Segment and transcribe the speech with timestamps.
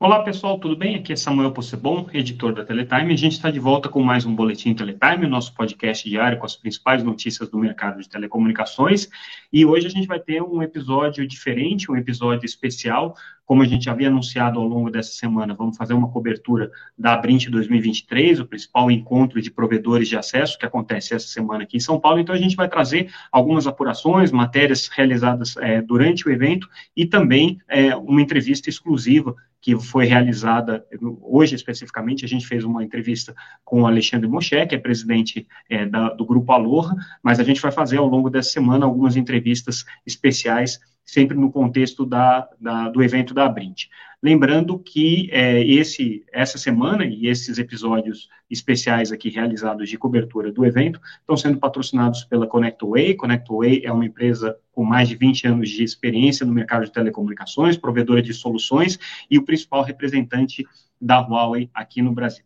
[0.00, 0.94] Olá pessoal, tudo bem?
[0.94, 3.12] Aqui é Samuel Possebon, editor da Teletime.
[3.12, 6.46] A gente está de volta com mais um Boletim Teletime, o nosso podcast diário com
[6.46, 9.08] as principais notícias do mercado de telecomunicações.
[9.52, 13.16] E hoje a gente vai ter um episódio diferente, um episódio especial.
[13.48, 17.46] Como a gente havia anunciado ao longo dessa semana, vamos fazer uma cobertura da Abrint
[17.46, 21.98] 2023, o principal encontro de provedores de acesso que acontece essa semana aqui em São
[21.98, 22.20] Paulo.
[22.20, 27.58] Então a gente vai trazer algumas apurações, matérias realizadas é, durante o evento e também
[27.66, 30.86] é, uma entrevista exclusiva que foi realizada
[31.22, 35.86] hoje especificamente, a gente fez uma entrevista com o Alexandre Moché, que é presidente é,
[35.86, 39.86] da, do Grupo Aloha, mas a gente vai fazer ao longo dessa semana algumas entrevistas
[40.06, 43.86] especiais, sempre no contexto da, da do evento da Abrint.
[44.22, 50.66] Lembrando que é, esse, essa semana e esses episódios especiais aqui realizados de cobertura do
[50.66, 53.14] evento estão sendo patrocinados pela ConnectWay.
[53.14, 57.78] ConnectWay é uma empresa com mais de 20 anos de experiência no mercado de telecomunicações,
[57.78, 58.98] provedora de soluções
[59.30, 60.66] e o principal representante
[61.00, 62.44] da Huawei aqui no Brasil.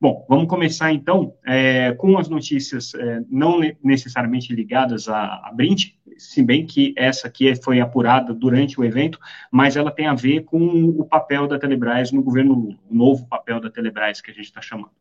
[0.00, 5.94] Bom, vamos começar então é, com as notícias é, não necessariamente ligadas à, à Brint,
[6.18, 9.18] se bem que essa aqui foi apurada durante o evento,
[9.50, 13.26] mas ela tem a ver com o papel da Telebrás no governo Lula, o novo
[13.26, 14.92] papel da Telebrás que a gente está chamando.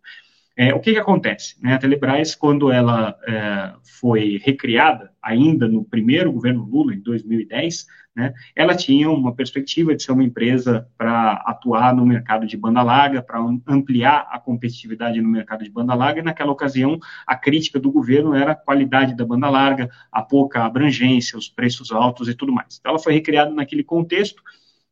[0.55, 1.55] É, o que, que acontece?
[1.61, 1.73] Né?
[1.73, 8.31] A Telebrás, quando ela é, foi recriada, ainda no primeiro governo Lula, em 2010, né,
[8.55, 13.23] ela tinha uma perspectiva de ser uma empresa para atuar no mercado de banda larga,
[13.23, 17.91] para ampliar a competitividade no mercado de banda larga, e naquela ocasião a crítica do
[17.91, 22.53] governo era a qualidade da banda larga, a pouca abrangência, os preços altos e tudo
[22.53, 22.77] mais.
[22.79, 24.43] Então, ela foi recriada naquele contexto,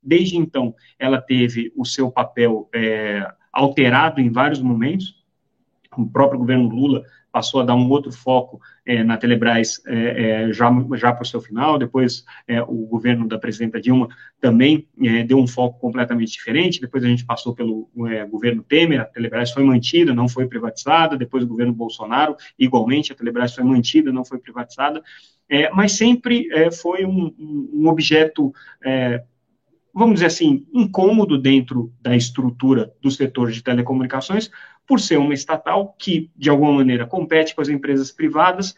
[0.01, 5.20] desde então ela teve o seu papel é, alterado em vários momentos,
[5.97, 10.69] o próprio governo Lula passou a dar um outro foco é, na Telebrás é, já,
[10.95, 14.09] já para o seu final, depois é, o governo da presidenta Dilma
[14.39, 14.87] também
[15.27, 17.89] deu um foco completamente diferente, depois a gente passou pelo
[18.29, 23.15] governo Temer, a Telebrás foi mantida, não foi privatizada, depois o governo Bolsonaro, igualmente, a
[23.15, 25.01] Telebrás foi mantida, não foi privatizada,
[25.73, 27.33] mas sempre foi um,
[27.73, 28.53] um objeto
[29.93, 34.49] vamos dizer assim, incômodo dentro da estrutura do setor de telecomunicações,
[34.87, 38.75] por ser uma estatal que, de alguma maneira, compete com as empresas privadas,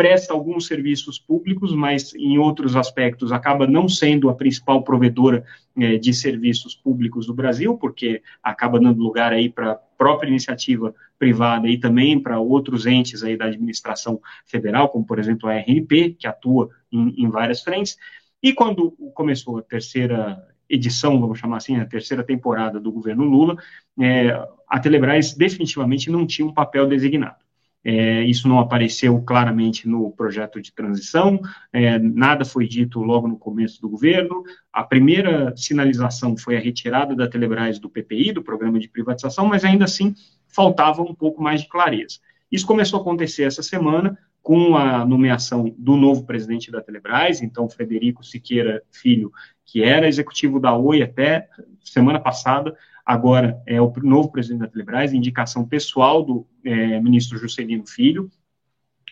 [0.00, 5.44] presta alguns serviços públicos, mas em outros aspectos acaba não sendo a principal provedora
[5.76, 10.94] é, de serviços públicos do Brasil, porque acaba dando lugar aí para a própria iniciativa
[11.18, 16.16] privada e também para outros entes aí da administração federal, como por exemplo a RNP,
[16.18, 17.98] que atua em, em várias frentes.
[18.42, 23.56] E quando começou a terceira edição, vamos chamar assim, a terceira temporada do governo Lula,
[23.98, 24.30] é,
[24.68, 27.44] a Telebrás definitivamente não tinha um papel designado.
[27.82, 31.40] É, isso não apareceu claramente no projeto de transição,
[31.72, 34.44] é, nada foi dito logo no começo do governo.
[34.70, 39.64] A primeira sinalização foi a retirada da Telebrás do PPI, do programa de privatização, mas
[39.64, 40.14] ainda assim
[40.46, 42.18] faltava um pouco mais de clareza.
[42.52, 44.18] Isso começou a acontecer essa semana,
[44.50, 49.30] com a nomeação do novo presidente da Telebrás, então Frederico Siqueira Filho,
[49.64, 51.46] que era executivo da Oi até
[51.84, 57.86] semana passada, agora é o novo presidente da Telebrás, indicação pessoal do é, ministro Juscelino
[57.86, 58.28] Filho.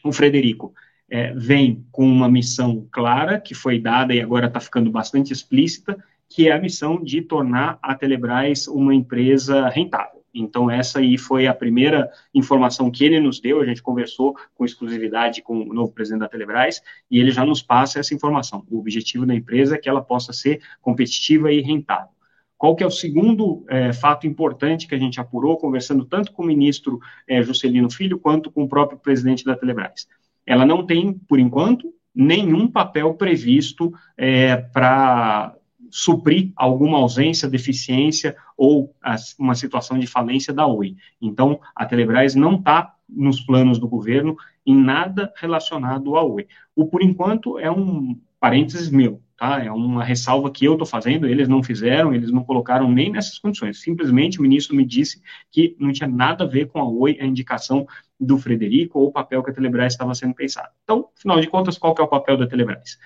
[0.04, 0.74] O Frederico
[1.08, 5.96] é, vem com uma missão clara, que foi dada e agora está ficando bastante explícita,
[6.28, 10.17] que é a missão de tornar a Telebrás uma empresa rentável.
[10.34, 13.60] Então, essa aí foi a primeira informação que ele nos deu.
[13.60, 16.80] A gente conversou com exclusividade com o novo presidente da Telebrás
[17.10, 18.64] e ele já nos passa essa informação.
[18.70, 22.10] O objetivo da empresa é que ela possa ser competitiva e rentável.
[22.56, 26.42] Qual que é o segundo é, fato importante que a gente apurou, conversando tanto com
[26.42, 30.08] o ministro é, Juscelino Filho quanto com o próprio presidente da Telebrás?
[30.44, 35.54] Ela não tem, por enquanto, nenhum papel previsto é, para
[35.90, 38.94] suprir alguma ausência, deficiência ou
[39.38, 40.96] uma situação de falência da Oi.
[41.20, 44.36] Então, a Telebrás não está nos planos do governo
[44.66, 46.46] em nada relacionado à Oi.
[46.76, 49.64] O por enquanto é um parênteses meu, tá?
[49.64, 53.38] É uma ressalva que eu estou fazendo, eles não fizeram, eles não colocaram nem nessas
[53.38, 53.80] condições.
[53.80, 57.24] Simplesmente o ministro me disse que não tinha nada a ver com a Oi, a
[57.24, 57.86] indicação
[58.20, 60.68] do Frederico ou o papel que a Telebrás estava sendo pensado.
[60.84, 62.98] Então, afinal de contas, qual que é o papel da Telebrás?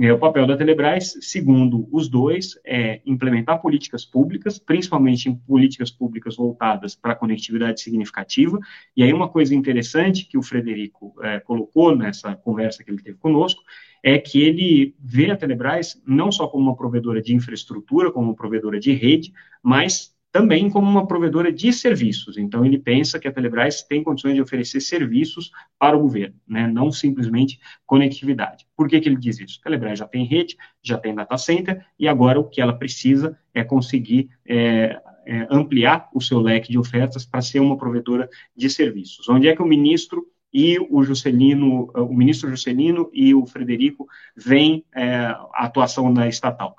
[0.00, 5.90] É, o papel da Telebrás, segundo os dois, é implementar políticas públicas, principalmente em políticas
[5.90, 8.60] públicas voltadas para a conectividade significativa.
[8.96, 13.18] E aí, uma coisa interessante que o Frederico é, colocou nessa conversa que ele teve
[13.18, 13.60] conosco
[14.00, 18.36] é que ele vê a Telebrás não só como uma provedora de infraestrutura, como uma
[18.36, 22.38] provedora de rede, mas também como uma provedora de serviços.
[22.38, 26.64] Então, ele pensa que a Telebrás tem condições de oferecer serviços para o governo, né,
[26.68, 28.64] não simplesmente conectividade.
[28.76, 29.58] Por que, que ele diz isso?
[29.60, 33.36] A Telebrás já tem rede, já tem data center, e agora o que ela precisa
[33.52, 38.70] é conseguir é, é, ampliar o seu leque de ofertas para ser uma provedora de
[38.70, 39.28] serviços.
[39.28, 40.24] Onde é que o ministro
[40.54, 44.06] e o Juscelino, o ministro Juscelino e o Frederico
[44.36, 46.76] veem é, a atuação da estatal?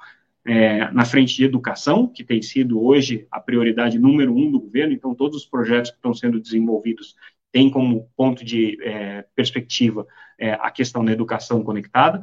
[0.50, 4.92] É, na frente de educação, que tem sido hoje a prioridade número um do governo,
[4.92, 7.16] então todos os projetos que estão sendo desenvolvidos
[7.51, 10.07] têm como ponto de é, perspectiva
[10.40, 12.22] é, a questão da educação conectada,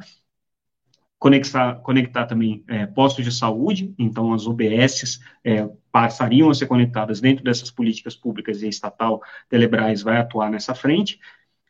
[1.17, 7.21] conectar, conectar também é, postos de saúde, então as UBSs é, passariam a ser conectadas
[7.21, 11.17] dentro dessas políticas públicas e estatal Telebrás vai atuar nessa frente,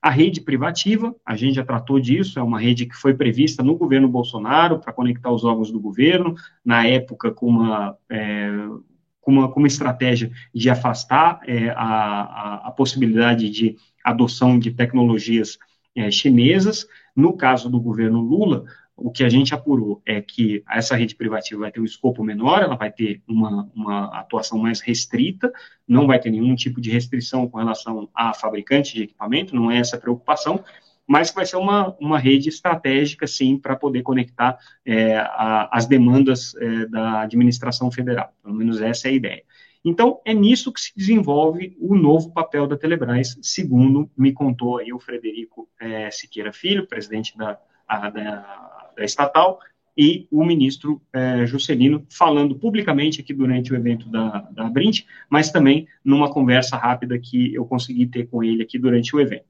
[0.01, 3.75] a rede privativa, a gente já tratou disso, é uma rede que foi prevista no
[3.75, 8.49] governo Bolsonaro para conectar os órgãos do governo, na época com uma, é,
[9.19, 14.71] com uma, com uma estratégia de afastar é, a, a, a, possibilidade de adoção de
[14.71, 15.57] tecnologias
[15.95, 16.87] é, chinesas.
[17.15, 18.65] No caso do governo Lula,
[18.97, 22.63] o que a gente apurou é que essa rede privativa vai ter um escopo menor,
[22.63, 25.53] ela vai ter uma, uma atuação mais restrita,
[25.87, 29.77] não vai ter nenhum tipo de restrição com relação a fabricante de equipamento, não é
[29.77, 30.63] essa preocupação,
[31.05, 36.55] mas vai ser uma, uma rede estratégica, sim, para poder conectar é, a, as demandas
[36.55, 38.33] é, da administração federal.
[38.43, 39.43] Pelo menos essa é a ideia.
[39.85, 44.91] Então, é nisso que se desenvolve o novo papel da Telebrás, segundo me contou aí
[44.91, 47.57] o Frederico é, Siqueira Filho, presidente da,
[47.87, 49.59] a, da estatal,
[49.97, 55.51] e o ministro é, Juscelino falando publicamente aqui durante o evento da, da Brint, mas
[55.51, 59.47] também numa conversa rápida que eu consegui ter com ele aqui durante o evento.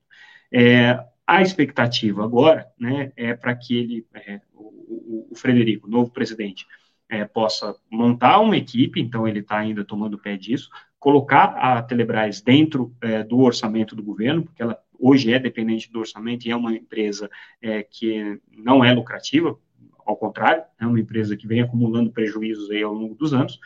[0.49, 6.65] É, a expectativa agora né, é para que ele, é, o, o, Frederico, novo presidente,
[7.09, 12.41] é, possa montar uma equipe, então ele está ainda tomando pé disso, colocar a Telebrás
[12.41, 16.55] dentro é, do orçamento do governo, porque ela hoje é dependente do orçamento e é
[16.55, 17.29] uma empresa
[17.61, 19.57] é, que não é lucrativa,
[20.05, 23.59] ao contrário, é uma empresa que vem acumulando prejuízos aí ao longo dos anos,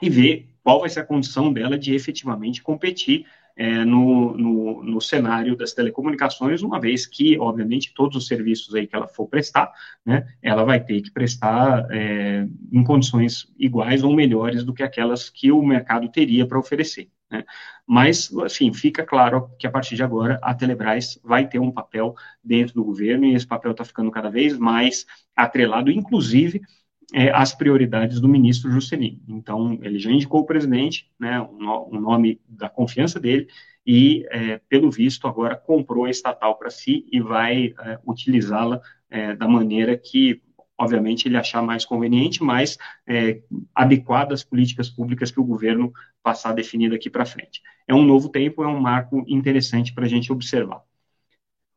[0.00, 3.26] e ver qual vai ser a condição dela de efetivamente competir
[3.56, 8.86] é, no, no, no, cenário das telecomunicações, uma vez que, obviamente, todos os serviços aí
[8.86, 9.72] que ela for prestar,
[10.04, 15.30] né, ela vai ter que prestar é, em condições iguais ou melhores do que aquelas
[15.30, 17.08] que o mercado teria para oferecer.
[17.34, 17.44] Né?
[17.86, 22.14] Mas, assim, fica claro que a partir de agora a Telebrás vai ter um papel
[22.42, 25.04] dentro do governo e esse papel está ficando cada vez mais
[25.34, 26.62] atrelado, inclusive,
[27.12, 29.20] é, as prioridades do ministro Juscelino.
[29.28, 33.48] Então, ele já indicou o presidente, né, um nome da confiança dele,
[33.86, 39.34] e, é, pelo visto, agora comprou a estatal para si e vai é, utilizá-la é,
[39.36, 40.40] da maneira que
[40.78, 43.40] obviamente, ele achar mais conveniente, mais é,
[43.74, 45.92] adequada às políticas públicas que o governo
[46.22, 47.62] passar definir daqui para frente.
[47.86, 50.82] É um novo tempo, é um marco interessante para a gente observar.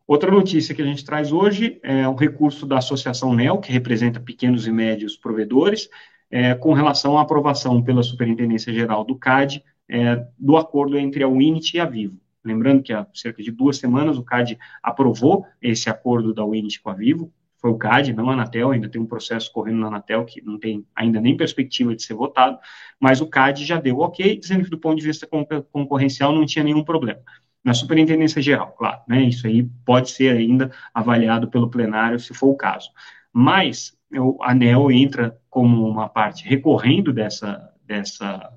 [0.08, 4.22] Outra notícia que a gente traz hoje é o recurso da Associação NEL, que representa
[4.22, 5.90] pequenos e médios provedores,
[6.32, 11.28] é, com relação à aprovação pela Superintendência Geral do CAD é, do acordo entre a
[11.28, 12.20] Unity e a Vivo.
[12.44, 16.90] Lembrando que há cerca de duas semanas o CAD aprovou esse acordo da Unity com
[16.90, 17.32] a Vivo,
[17.68, 20.58] foi o CAD, não a Anatel, ainda tem um processo correndo na Anatel que não
[20.58, 22.58] tem ainda nem perspectiva de ser votado,
[23.00, 25.28] mas o CAD já deu ok, dizendo que do ponto de vista
[25.72, 27.20] concorrencial não tinha nenhum problema.
[27.64, 32.48] Na superintendência geral, claro, né, isso aí pode ser ainda avaliado pelo plenário, se for
[32.48, 32.90] o caso.
[33.34, 38.50] Mas o ANEL entra como uma parte recorrendo dessa, dessa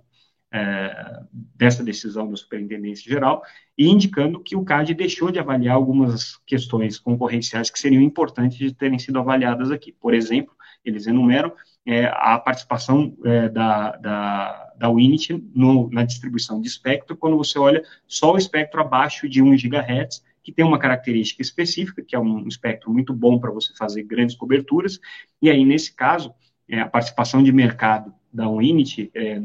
[0.53, 1.21] é,
[1.55, 3.43] dessa decisão da Superintendência Geral
[3.79, 8.75] e indicando que o CAD deixou de avaliar algumas questões concorrenciais que seriam importantes de
[8.75, 9.93] terem sido avaliadas aqui.
[9.93, 10.55] Por exemplo,
[10.85, 11.53] eles enumeram
[11.87, 14.89] é, a participação é, da, da, da
[15.55, 20.25] no, na distribuição de espectro, quando você olha só o espectro abaixo de 1 GHz,
[20.43, 24.35] que tem uma característica específica, que é um espectro muito bom para você fazer grandes
[24.35, 24.99] coberturas,
[25.41, 26.35] e aí, nesse caso,
[26.69, 29.43] é, a participação de mercado da Unity é,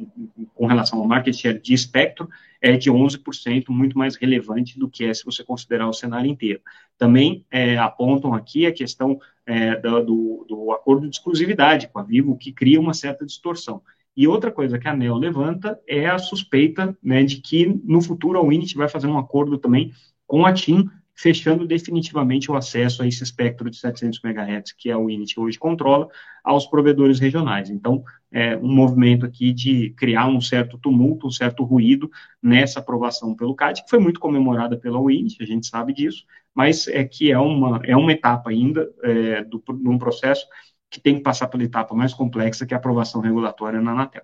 [0.53, 2.29] com relação ao market share de espectro
[2.61, 6.61] é de 11%, muito mais relevante do que é se você considerar o cenário inteiro.
[6.97, 12.37] Também é, apontam aqui a questão é, do, do, acordo de exclusividade com a Vivo,
[12.37, 13.81] que cria uma certa distorção.
[14.15, 18.39] E outra coisa que a ANEL levanta é a suspeita né, de que no futuro
[18.39, 19.91] a Unity vai fazer um acordo também
[20.25, 24.97] com a TIM fechando definitivamente o acesso a esse espectro de 700 MHz que a
[24.97, 26.09] Unity hoje controla
[26.43, 27.69] aos provedores regionais.
[27.69, 32.11] Então, é um movimento aqui de criar um certo tumulto, um certo ruído
[32.43, 36.87] nessa aprovação pelo CAD, que foi muito comemorada pela Unity, a gente sabe disso, mas
[36.87, 40.45] é que é uma, é uma etapa ainda é, do, de um processo
[40.89, 44.23] que tem que passar pela etapa mais complexa, que é a aprovação regulatória na Anatel.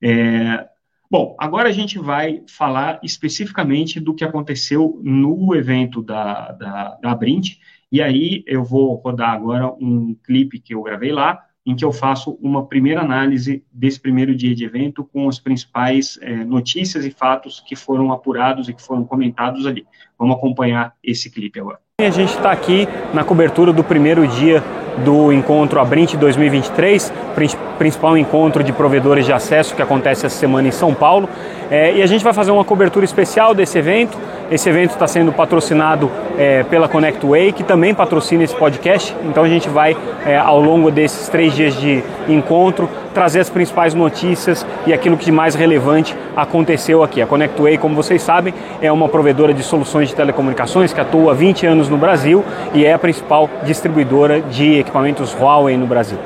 [0.00, 0.68] É,
[1.10, 7.14] bom, agora a gente vai falar especificamente do que aconteceu no evento da, da, da
[7.14, 7.56] Brint,
[7.90, 11.92] e aí eu vou rodar agora um clipe que eu gravei lá, em que eu
[11.92, 17.10] faço uma primeira análise desse primeiro dia de evento com as principais é, notícias e
[17.10, 19.86] fatos que foram apurados e que foram comentados ali.
[20.18, 21.78] Vamos acompanhar esse clipe agora.
[22.00, 24.62] A gente está aqui na cobertura do primeiro dia
[25.04, 27.12] do encontro Abrint 2023,
[27.78, 31.28] principal encontro de provedores de acesso que acontece essa semana em São Paulo.
[31.70, 34.16] É, e a gente vai fazer uma cobertura especial desse evento.
[34.50, 39.14] Esse evento está sendo patrocinado é, pela ConnectWay, que também patrocina esse podcast.
[39.24, 43.94] Então a gente vai, é, ao longo desses três dias de encontro, trazer as principais
[43.94, 47.20] notícias e aquilo que de mais relevante aconteceu aqui.
[47.20, 51.34] A ConnectWay, como vocês sabem, é uma provedora de soluções de telecomunicações que atua há
[51.34, 56.18] 20 anos no Brasil e é a principal distribuidora de equipamentos Huawei no Brasil.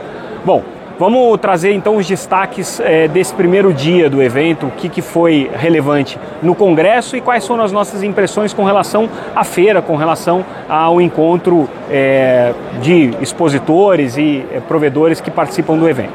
[0.44, 0.62] Bom,
[0.98, 5.50] Vamos trazer então os destaques é, desse primeiro dia do evento, o que, que foi
[5.52, 10.44] relevante no Congresso e quais foram as nossas impressões com relação à feira, com relação
[10.68, 16.12] ao encontro é, de expositores e é, provedores que participam do evento.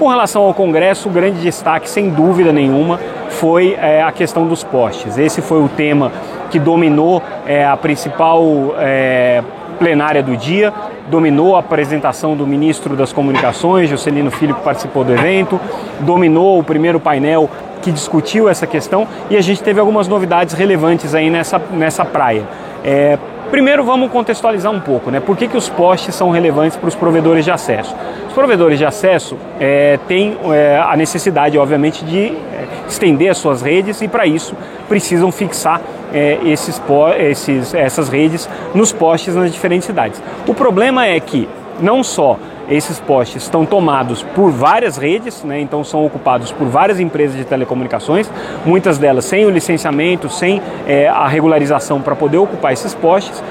[0.00, 4.64] Com relação ao Congresso, o grande destaque, sem dúvida nenhuma, foi é, a questão dos
[4.64, 5.18] postes.
[5.18, 6.10] Esse foi o tema
[6.50, 8.42] que dominou é, a principal
[8.78, 9.42] é,
[9.78, 10.72] plenária do dia,
[11.10, 15.60] dominou a apresentação do ministro das Comunicações, Juscelino Filho, que participou do evento,
[16.00, 17.50] dominou o primeiro painel
[17.82, 22.44] que discutiu essa questão e a gente teve algumas novidades relevantes aí nessa, nessa praia.
[22.82, 23.18] É,
[23.50, 25.20] primeiro vamos contextualizar um pouco, né?
[25.20, 27.94] Por que, que os postes são relevantes para os provedores de acesso?
[28.28, 33.60] Os provedores de acesso é, têm é, a necessidade, obviamente, de é, estender as suas
[33.60, 34.54] redes e para isso
[34.88, 35.80] precisam fixar
[36.14, 36.80] é, esses,
[37.18, 40.22] esses, essas redes nos postes nas diferentes cidades.
[40.46, 41.48] O problema é que
[41.80, 42.38] não só
[42.70, 47.44] esses postes estão tomados por várias redes, né, então são ocupados por várias empresas de
[47.44, 48.30] telecomunicações,
[48.64, 53.42] muitas delas sem o licenciamento, sem é, a regularização para poder ocupar esses postes.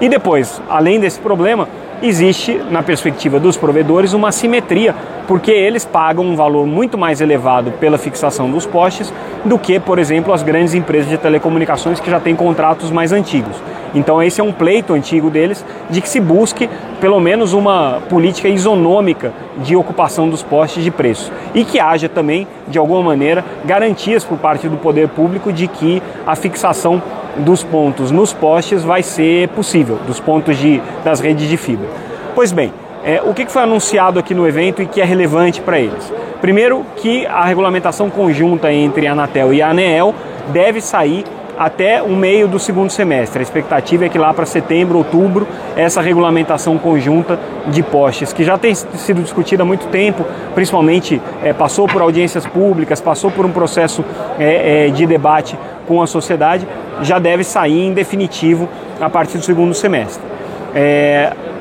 [0.00, 1.68] E depois, além desse problema,
[2.00, 4.94] existe, na perspectiva dos provedores, uma simetria,
[5.26, 9.12] porque eles pagam um valor muito mais elevado pela fixação dos postes
[9.44, 13.56] do que, por exemplo, as grandes empresas de telecomunicações que já têm contratos mais antigos.
[13.94, 16.68] Então, esse é um pleito antigo deles de que se busque
[17.00, 22.46] pelo menos uma política isonômica de ocupação dos postes de preço e que haja também,
[22.66, 27.02] de alguma maneira, garantias por parte do poder público de que a fixação
[27.38, 31.88] dos pontos nos postes vai ser possível, dos pontos de, das redes de fibra.
[32.34, 32.72] Pois bem,
[33.04, 36.12] é, o que foi anunciado aqui no evento e que é relevante para eles?
[36.40, 40.14] Primeiro, que a regulamentação conjunta entre a Anatel e a ANEEL
[40.52, 41.24] deve sair
[41.58, 43.40] até o meio do segundo semestre.
[43.40, 45.46] A expectativa é que lá para setembro, outubro,
[45.76, 50.24] essa regulamentação conjunta de postes, que já tem sido discutida há muito tempo,
[50.54, 54.04] principalmente é, passou por audiências públicas, passou por um processo
[54.38, 56.66] é, é, de debate com a sociedade,
[57.02, 58.68] já deve sair em definitivo
[59.00, 60.22] a partir do segundo semestre.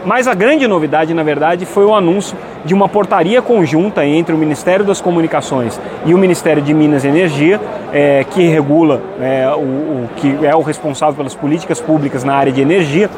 [0.08, 4.38] Mas a grande novidade, na verdade, foi o anúncio de uma portaria conjunta entre o
[4.38, 7.60] Ministério das Comunicações e o Ministério de Minas e Energia,
[7.92, 12.54] é, que regula é, o, o, que é o responsável pelas políticas públicas na área
[12.54, 13.10] de energia.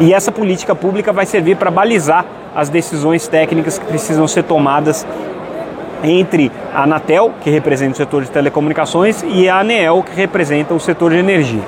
[0.00, 2.26] E essa política pública vai servir para balizar
[2.56, 5.06] as decisões técnicas que precisam ser tomadas
[6.02, 10.80] entre a Anatel, que representa o setor de telecomunicações, e a ANEEL, que representa o
[10.80, 11.62] setor de energia.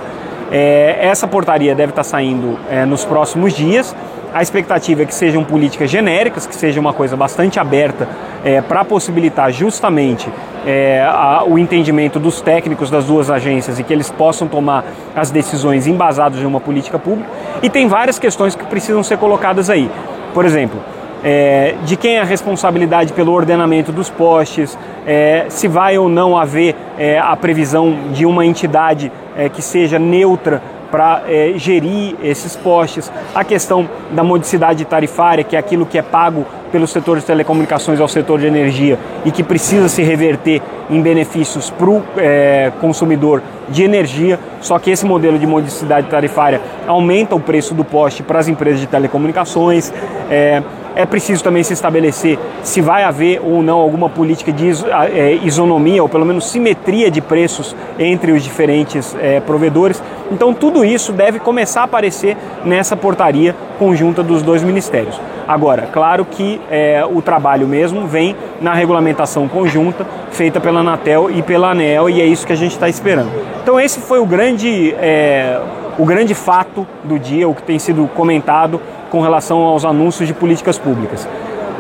[0.51, 3.95] É, essa portaria deve estar saindo é, nos próximos dias.
[4.33, 8.09] A expectativa é que sejam políticas genéricas, que seja uma coisa bastante aberta
[8.45, 10.29] é, para possibilitar justamente
[10.67, 14.85] é, a, o entendimento dos técnicos das duas agências e que eles possam tomar
[15.15, 17.31] as decisões embasadas em uma política pública.
[17.63, 19.89] E tem várias questões que precisam ser colocadas aí.
[20.33, 20.81] Por exemplo,
[21.25, 26.37] é, de quem é a responsabilidade pelo ordenamento dos postes, é, se vai ou não
[26.37, 32.55] haver é, a previsão de uma entidade é, que seja neutra para é, gerir esses
[32.55, 37.25] postes, a questão da modicidade tarifária, que é aquilo que é pago pelo setor de
[37.25, 42.71] telecomunicações ao setor de energia e que precisa se reverter em benefícios para o é,
[42.81, 48.23] consumidor de energia, só que esse modelo de modicidade tarifária aumenta o preço do poste
[48.23, 49.93] para as empresas de telecomunicações.
[50.31, 50.63] É,
[50.97, 54.71] é preciso também se estabelecer se vai haver ou não alguma política de
[55.13, 60.03] é, isonomia, ou pelo menos simetria de preços entre os diferentes é, provedores.
[60.31, 65.21] Então, tudo isso deve começar a aparecer nessa portaria conjunta dos dois ministérios.
[65.47, 71.43] Agora, claro que é, o trabalho mesmo vem na regulamentação conjunta feita pela Anatel e
[71.43, 73.31] pela ANEL, e é isso que a gente está esperando.
[73.63, 75.61] Então, esse foi o grande, é,
[75.99, 78.81] o grande fato do dia, o que tem sido comentado
[79.15, 81.29] com relação aos anúncios de políticas públicas.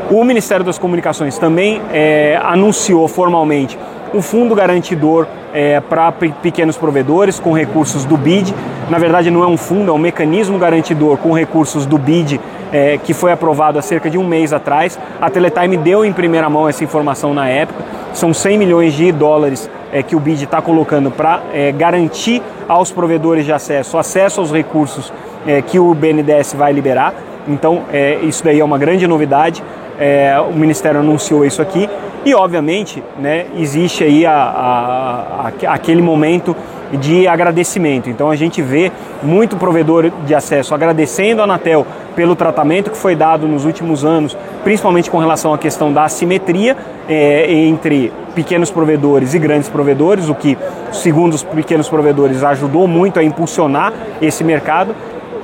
[0.08, 3.76] O Ministério das Comunicações também é, anunciou formalmente
[4.12, 8.54] o fundo garantidor é, para pequenos provedores com recursos do BID.
[8.88, 12.40] Na verdade, não é um fundo, é um mecanismo garantidor com recursos do BID
[12.72, 14.96] é, que foi aprovado há cerca de um mês atrás.
[15.20, 17.82] A Teletime deu em primeira mão essa informação na época.
[18.12, 22.92] São 100 milhões de dólares é, que o BID está colocando para é, garantir aos
[22.92, 25.12] provedores de acesso acesso aos recursos
[25.46, 27.14] é, que o BNDES vai liberar.
[27.46, 29.62] Então, é, isso daí é uma grande novidade.
[29.98, 31.88] É, o Ministério anunciou isso aqui
[32.24, 36.56] e, obviamente, né, existe aí a, a, a, aquele momento
[36.92, 38.08] de agradecimento.
[38.08, 38.90] Então, a gente vê
[39.22, 41.86] muito provedor de acesso agradecendo a Anatel
[42.16, 46.76] pelo tratamento que foi dado nos últimos anos, principalmente com relação à questão da assimetria
[47.08, 50.56] é, entre pequenos provedores e grandes provedores, o que,
[50.92, 54.94] segundo os pequenos provedores, ajudou muito a impulsionar esse mercado.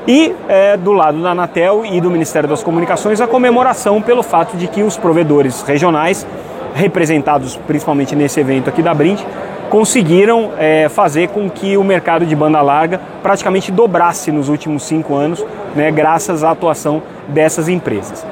[0.07, 4.57] E é, do lado da Anatel e do Ministério das Comunicações, a comemoração pelo fato
[4.57, 6.27] de que os provedores regionais
[6.75, 9.21] representados principalmente nesse evento aqui da Brint,
[9.69, 15.15] conseguiram é, fazer com que o mercado de banda larga praticamente dobrasse nos últimos cinco
[15.15, 15.45] anos,
[15.77, 18.27] né, graças à atuação dessas empresas.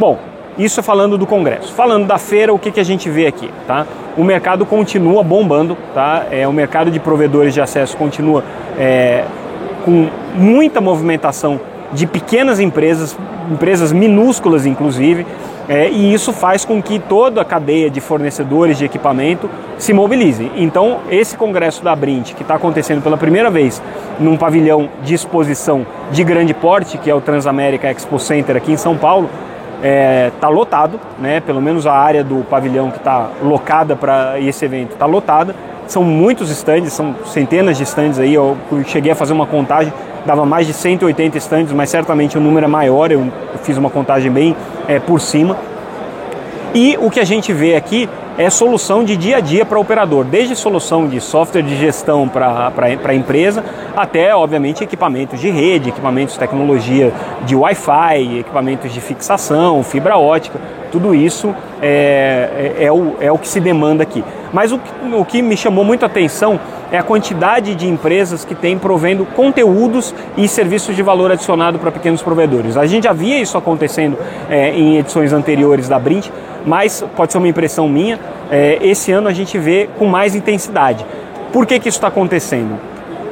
[0.00, 0.18] Bom,
[0.58, 1.72] isso falando do Congresso.
[1.72, 3.48] Falando da feira, o que, que a gente vê aqui?
[3.68, 3.86] Tá?
[4.16, 6.26] O mercado continua bombando, tá?
[6.30, 8.42] é, o mercado de provedores de acesso continua
[8.76, 9.24] é,
[9.84, 11.60] com muita movimentação
[11.92, 13.16] de pequenas empresas,
[13.50, 15.26] empresas minúsculas inclusive,
[15.68, 20.50] é, e isso faz com que toda a cadeia de fornecedores de equipamento se mobilize.
[20.56, 23.80] Então, esse congresso da Brint, que está acontecendo pela primeira vez
[24.18, 28.76] num pavilhão de exposição de grande porte, que é o Transamérica Expo Center aqui em
[28.76, 29.30] São Paulo,
[29.76, 31.40] está é, tá lotado, né?
[31.40, 35.54] pelo menos a área do pavilhão que está locada para esse evento está lotada.
[35.90, 38.32] São muitos estandes, são centenas de estandes aí.
[38.32, 38.56] Eu
[38.86, 39.92] cheguei a fazer uma contagem,
[40.24, 43.10] dava mais de 180 estandes, mas certamente o número é maior.
[43.10, 43.26] Eu,
[43.64, 44.56] fiz uma contagem bem
[44.86, 45.56] é, por cima.
[46.72, 49.80] E o que a gente vê aqui é solução de dia a dia para o
[49.80, 52.72] operador, desde solução de software de gestão para
[53.04, 53.64] a empresa,
[53.96, 57.12] até, obviamente, equipamentos de rede, equipamentos de tecnologia
[57.44, 60.60] de Wi-Fi, equipamentos de fixação, fibra ótica,
[60.92, 64.22] tudo isso é, é, é, o, é o que se demanda aqui.
[64.52, 64.80] Mas o,
[65.12, 66.58] o que me chamou muito a atenção
[66.90, 71.92] é a quantidade de empresas que têm provendo conteúdos e serviços de valor adicionado para
[71.92, 72.76] pequenos provedores.
[72.76, 76.28] A gente já via isso acontecendo é, em edições anteriores da Brint,
[76.66, 78.18] mas pode ser uma impressão minha,
[78.50, 81.06] é, esse ano a gente vê com mais intensidade.
[81.52, 82.78] Por que, que isso está acontecendo?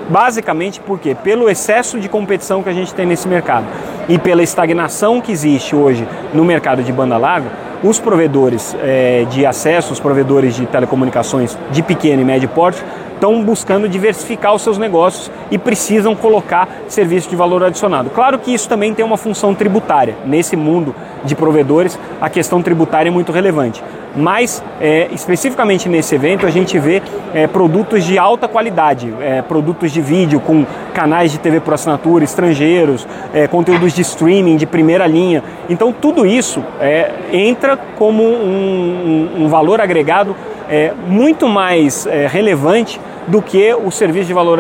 [0.09, 3.67] Basicamente porque pelo excesso de competição que a gente tem nesse mercado
[4.09, 7.51] e pela estagnação que existe hoje no mercado de banda larga,
[7.83, 12.83] os provedores é, de acesso, os provedores de telecomunicações de pequeno e médio porte,
[13.19, 18.11] estão buscando diversificar os seus negócios e precisam colocar serviço de valor adicionado.
[18.11, 20.17] Claro que isso também tem uma função tributária.
[20.25, 23.83] Nesse mundo de provedores, a questão tributária é muito relevante.
[24.17, 27.03] Mas, é, especificamente nesse evento, a gente vê
[27.35, 32.25] é, produtos de alta qualidade, é, produtos de vídeo com canais de TV por assinatura,
[32.25, 35.43] estrangeiros, é, conteúdos de streaming de primeira linha.
[35.69, 40.35] Então, tudo isso é, entra como um, um, um valor agregado
[40.69, 44.59] é, muito mais é, relevante do que o serviço de valor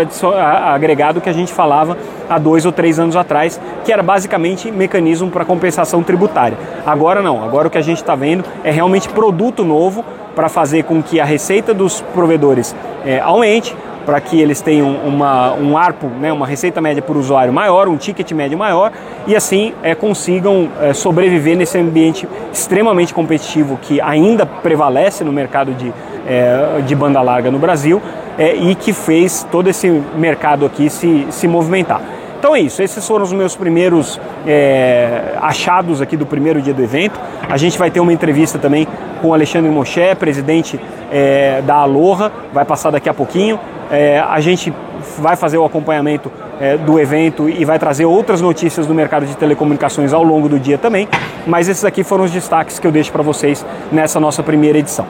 [0.64, 1.97] agregado que a gente falava
[2.29, 6.59] há dois ou três anos atrás, que era basicamente mecanismo para compensação tributária.
[6.85, 10.85] Agora não, agora o que a gente está vendo é realmente produto novo para fazer
[10.85, 13.75] com que a receita dos provedores é, aumente,
[14.09, 17.97] para que eles tenham uma, um ARPO, né, uma receita média por usuário maior, um
[17.99, 18.90] ticket médio maior,
[19.27, 25.75] e assim é, consigam é, sobreviver nesse ambiente extremamente competitivo que ainda prevalece no mercado
[25.75, 25.92] de,
[26.27, 28.01] é, de banda larga no Brasil
[28.38, 32.01] é, e que fez todo esse mercado aqui se, se movimentar.
[32.38, 36.83] Então é isso, esses foram os meus primeiros é, achados aqui do primeiro dia do
[36.83, 37.21] evento.
[37.47, 38.88] A gente vai ter uma entrevista também
[39.21, 40.81] com o Alexandre Moché, presidente
[41.12, 43.61] é, da Aloha, vai passar daqui a pouquinho.
[43.90, 44.72] É, a gente
[45.18, 49.37] vai fazer o acompanhamento é, do evento e vai trazer outras notícias do mercado de
[49.37, 51.09] telecomunicações ao longo do dia também,
[51.46, 55.07] mas esses aqui foram os destaques que eu deixo para vocês nessa nossa primeira edição.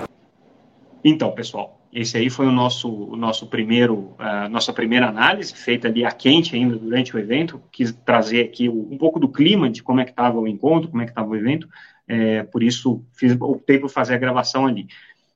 [1.02, 5.88] Então, pessoal, esse aí foi o nosso, o nosso primeiro, uh, nossa primeira análise, feita
[5.88, 7.62] ali a quente ainda durante o evento.
[7.72, 11.02] Quis trazer aqui um pouco do clima de como é que estava o encontro, como
[11.02, 11.68] é que estava o evento.
[12.06, 14.86] É, por isso, fiz, optei por fazer a gravação ali.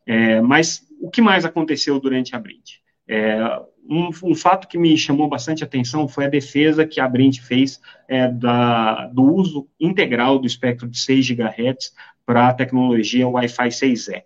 [0.06, 2.81] É, mas o que mais aconteceu durante a Brint?
[3.08, 3.36] É,
[3.88, 7.80] um, um, fato que me chamou bastante atenção foi a defesa que a Brint fez
[8.08, 11.92] é, da, do uso integral do espectro de 6 GHz
[12.24, 14.22] para a tecnologia Wi-Fi 6E.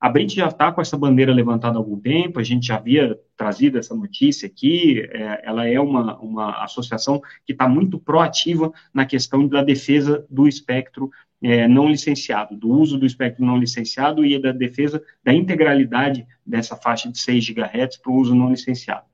[0.00, 3.18] A Brint já está com essa bandeira levantada há algum tempo, a gente já havia
[3.36, 9.04] trazido essa notícia aqui, é, ela é uma, uma associação que está muito proativa na
[9.04, 11.10] questão da defesa do espectro
[11.42, 16.76] é, não licenciado, do uso do espectro não licenciado e da defesa da integralidade dessa
[16.76, 19.06] faixa de 6 GHz para o uso não licenciado.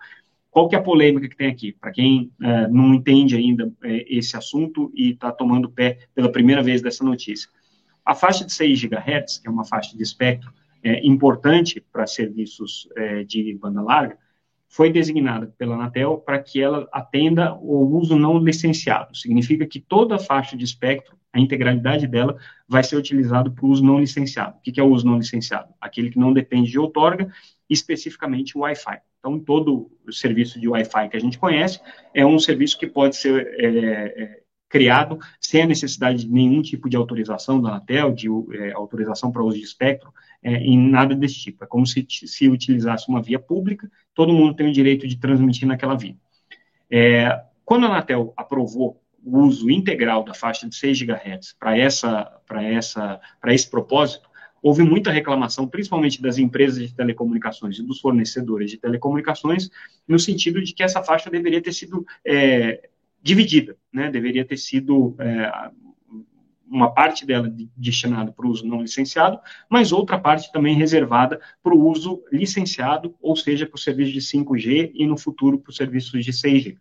[0.51, 1.73] Qual que é a polêmica que tem aqui?
[1.73, 6.63] Para quem é, não entende ainda é, esse assunto e está tomando pé pela primeira
[6.63, 7.49] vez dessa notícia.
[8.05, 12.89] A faixa de 6 GHz, que é uma faixa de espectro é, importante para serviços
[12.97, 14.17] é, de banda larga,
[14.75, 19.17] foi designada pela Anatel para que ela atenda o uso não licenciado.
[19.17, 23.69] Significa que toda a faixa de espectro, a integralidade dela, vai ser utilizada para o
[23.69, 24.57] uso não licenciado.
[24.57, 25.73] O que é o uso não licenciado?
[25.81, 27.33] Aquele que não depende de outorga,
[27.71, 28.99] especificamente o Wi-Fi.
[29.21, 31.81] Então, todo o serviço de Wi-Fi que a gente conhece
[32.13, 34.41] é um serviço que pode ser é, é,
[34.75, 39.45] criado sem a necessidade de nenhum tipo de autorização da Anatel, de é, autorização para
[39.45, 41.63] uso de espectro, é, em nada desse tipo.
[41.63, 45.69] É como se se utilizasse uma via pública, todo mundo tem o direito de transmitir
[45.69, 46.17] naquela via.
[46.91, 52.25] É, quando a Anatel aprovou o uso integral da faixa de 6 GHz para essa,
[52.45, 54.29] para essa, para esse propósito,
[54.61, 59.71] houve muita reclamação, principalmente das empresas de telecomunicações e dos fornecedores de telecomunicações,
[60.09, 62.89] no sentido de que essa faixa deveria ter sido é,
[63.25, 64.11] dividida, né?
[64.11, 65.51] Deveria ter sido é,
[66.69, 71.75] uma parte dela destinada para o uso não licenciado, mas outra parte também reservada para
[71.75, 75.77] o uso licenciado, ou seja, para o serviço de 5G e no futuro para os
[75.77, 76.77] serviços de 6G.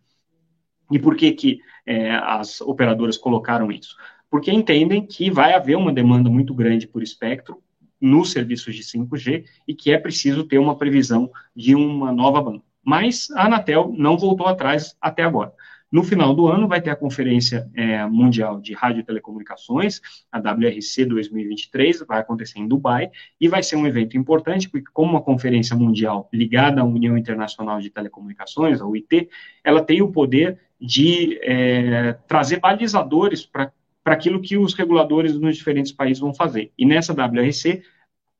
[0.91, 3.95] E por que, que é, as operadoras colocaram isso?
[4.29, 7.63] Porque entendem que vai haver uma demanda muito grande por espectro
[8.01, 12.61] nos serviços de 5G e que é preciso ter uma previsão de uma nova banda.
[12.83, 15.53] Mas a Anatel não voltou atrás até agora.
[15.93, 20.01] No final do ano vai ter a Conferência é, Mundial de Rádio e Telecomunicações,
[20.31, 25.11] a WRC 2023, vai acontecer em Dubai, e vai ser um evento importante, porque como
[25.11, 29.29] uma conferência mundial ligada à União Internacional de Telecomunicações, a UIT,
[29.63, 33.71] ela tem o poder de é, trazer balizadores para
[34.05, 36.71] aquilo que os reguladores nos diferentes países vão fazer.
[36.75, 37.83] E nessa WRC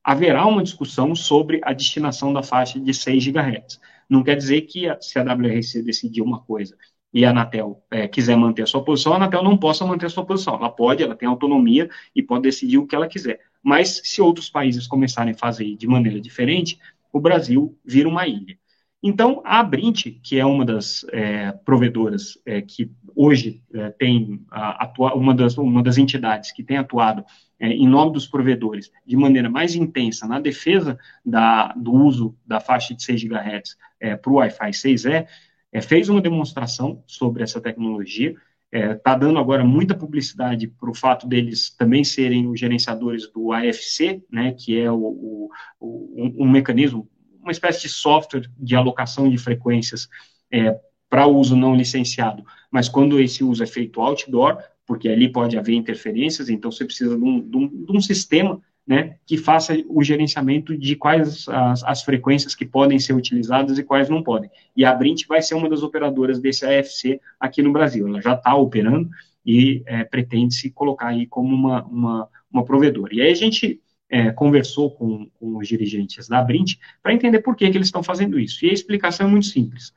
[0.04, 3.80] haverá uma discussão sobre a destinação da faixa de 6 GHz.
[4.10, 6.76] Não quer dizer que se a WRC decidir uma coisa
[7.14, 10.10] e a Anatel é, quiser manter a sua posição, a Anatel não possa manter a
[10.10, 10.56] sua posição.
[10.56, 13.40] Ela pode, ela tem autonomia e pode decidir o que ela quiser.
[13.62, 16.80] Mas se outros países começarem a fazer de maneira diferente,
[17.12, 18.58] o Brasil vira uma ilha.
[19.06, 25.14] Então, a Abrint, que é uma das é, provedoras é, que hoje é, tem atua,
[25.14, 27.24] uma, das, uma das entidades que tem atuado
[27.60, 32.62] é, em nome dos provedores de maneira mais intensa na defesa da, do uso da
[32.62, 33.78] faixa de 6 GHz
[34.22, 35.28] para o Wi-Fi 6E,
[35.74, 38.36] é, fez uma demonstração sobre essa tecnologia,
[38.72, 43.28] está é, tá dando agora muita publicidade para o fato deles também serem os gerenciadores
[43.32, 47.10] do AFC, né, que é o, o, o um, mecanismo,
[47.42, 50.08] uma espécie de software de alocação de frequências
[50.52, 55.58] é, para uso não licenciado, mas quando esse uso é feito outdoor, porque ali pode
[55.58, 59.74] haver interferências, então você precisa de um, de um, de um sistema né, que faça
[59.88, 64.50] o gerenciamento de quais as, as, frequências que podem ser utilizadas e quais não podem.
[64.76, 68.08] E a Brint vai ser uma das operadoras desse AFC aqui no Brasil.
[68.08, 69.10] Ela já está operando
[69.46, 73.16] e é, pretende se colocar aí como uma, uma, uma provedora.
[73.16, 77.56] E aí a gente é, conversou com, com, os dirigentes da Brint para entender por
[77.56, 78.66] que, que eles estão fazendo isso.
[78.66, 79.94] E a explicação é muito simples.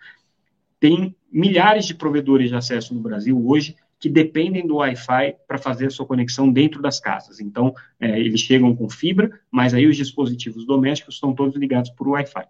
[0.78, 5.86] Tem milhares de provedores de acesso no Brasil hoje que dependem do Wi-Fi para fazer
[5.86, 7.40] a sua conexão dentro das casas.
[7.40, 12.08] Então, é, eles chegam com fibra, mas aí os dispositivos domésticos estão todos ligados por
[12.08, 12.44] Wi-Fi.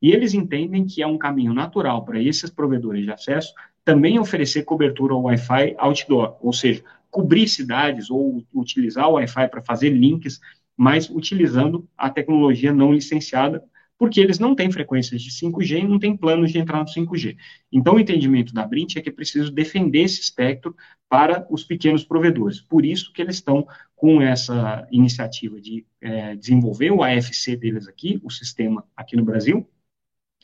[0.00, 3.52] E eles entendem que é um caminho natural para esses provedores de acesso
[3.84, 9.62] também oferecer cobertura ao Wi-Fi outdoor, ou seja, cobrir cidades ou utilizar o Wi-Fi para
[9.62, 10.40] fazer links,
[10.76, 13.64] mas utilizando a tecnologia não licenciada
[13.98, 17.36] porque eles não têm frequências de 5G e não têm planos de entrar no 5G.
[17.70, 20.74] Então, o entendimento da Brint é que é preciso defender esse espectro
[21.08, 22.60] para os pequenos provedores.
[22.60, 28.20] Por isso que eles estão com essa iniciativa de é, desenvolver o AFC deles aqui,
[28.22, 29.68] o sistema aqui no Brasil,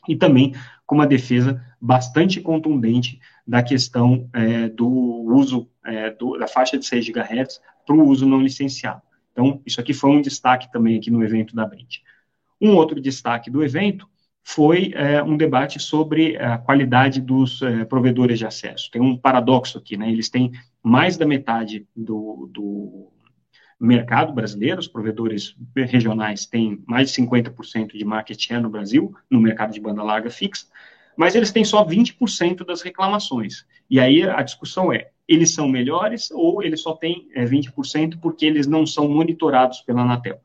[0.07, 0.53] e também
[0.85, 6.85] com uma defesa bastante contundente da questão é, do uso é, do, da faixa de
[6.85, 9.01] 6 GHz para o uso não licenciado.
[9.31, 11.99] Então, isso aqui foi um destaque também aqui no evento da Brint.
[12.61, 14.07] Um outro destaque do evento
[14.43, 18.91] foi é, um debate sobre a qualidade dos é, provedores de acesso.
[18.91, 20.11] Tem um paradoxo aqui, né?
[20.11, 20.51] Eles têm
[20.83, 23.11] mais da metade do, do
[23.79, 29.41] mercado brasileiro, os provedores regionais têm mais de 50% de market share no Brasil, no
[29.41, 30.67] mercado de banda larga fixa,
[31.17, 33.65] mas eles têm só 20% das reclamações.
[33.89, 38.45] E aí a discussão é, eles são melhores ou eles só têm é, 20% porque
[38.45, 40.39] eles não são monitorados pela Anatel?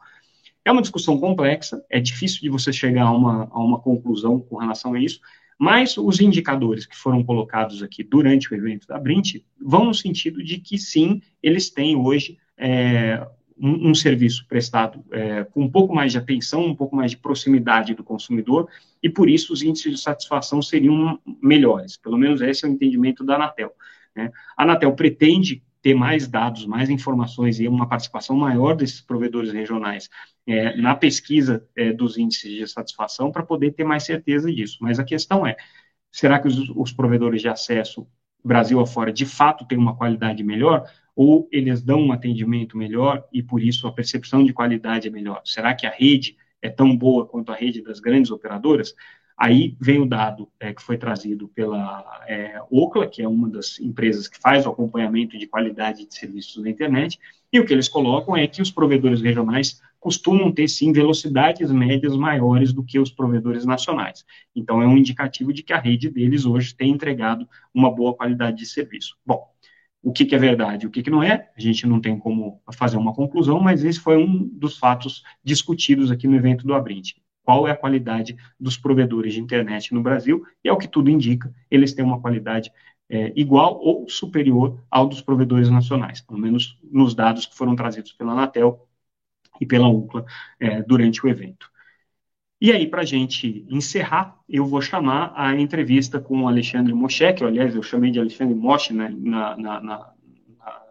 [0.64, 4.56] É uma discussão complexa, é difícil de você chegar a uma, a uma conclusão com
[4.56, 5.20] relação a isso,
[5.58, 10.42] mas os indicadores que foram colocados aqui durante o evento da Brint vão no sentido
[10.42, 13.26] de que sim, eles têm hoje é,
[13.58, 17.18] um, um, serviço prestado é, com um pouco mais de atenção, um pouco mais de
[17.18, 18.68] proximidade do consumidor,
[19.02, 21.96] e por isso os índices de satisfação seriam melhores.
[21.96, 23.72] Pelo menos esse é o entendimento da Anatel.
[24.16, 24.30] Né?
[24.56, 30.08] A Anatel pretende ter mais dados, mais informações e uma participação maior desses provedores regionais
[30.46, 34.78] é, na pesquisa é, dos índices de satisfação para poder ter mais certeza disso.
[34.80, 35.56] Mas a questão é,
[36.12, 38.06] será que os, os provedores de acesso
[38.42, 40.84] Brasil afora de fato têm uma qualidade melhor?
[41.14, 45.42] Ou eles dão um atendimento melhor e por isso a percepção de qualidade é melhor?
[45.44, 48.94] Será que a rede é tão boa quanto a rede das grandes operadoras?
[49.40, 53.80] Aí vem o dado é, que foi trazido pela é, Ocla, que é uma das
[53.80, 57.18] empresas que faz o acompanhamento de qualidade de serviços na internet,
[57.50, 62.14] e o que eles colocam é que os provedores regionais costumam ter, sim, velocidades médias
[62.14, 64.26] maiores do que os provedores nacionais.
[64.54, 68.58] Então, é um indicativo de que a rede deles hoje tem entregado uma boa qualidade
[68.58, 69.16] de serviço.
[69.24, 69.48] Bom,
[70.02, 72.60] o que, que é verdade, o que, que não é, a gente não tem como
[72.74, 77.16] fazer uma conclusão, mas esse foi um dos fatos discutidos aqui no evento do Abrinte
[77.42, 81.10] qual é a qualidade dos provedores de internet no Brasil, e é o que tudo
[81.10, 82.70] indica, eles têm uma qualidade
[83.08, 88.12] é, igual ou superior ao dos provedores nacionais, pelo menos nos dados que foram trazidos
[88.12, 88.86] pela Anatel
[89.60, 90.24] e pela UCLA
[90.60, 91.70] é, durante o evento.
[92.60, 97.32] E aí, para a gente encerrar, eu vou chamar a entrevista com o Alexandre Moshe,
[97.32, 100.12] que, aliás, eu chamei de Alexandre Moshe né, na, na, na,